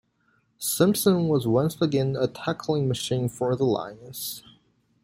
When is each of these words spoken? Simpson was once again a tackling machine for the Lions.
Simpson 0.57 1.27
was 1.27 1.45
once 1.45 1.79
again 1.79 2.15
a 2.19 2.27
tackling 2.27 2.87
machine 2.87 3.29
for 3.29 3.55
the 3.55 3.65
Lions. 3.65 4.41